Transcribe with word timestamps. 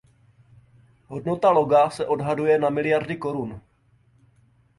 Hodnota 1.07 1.51
loga 1.57 1.83
se 1.97 2.07
odhaduje 2.15 2.57
na 2.65 2.69
miliardy 2.79 3.17
korun. 3.27 3.55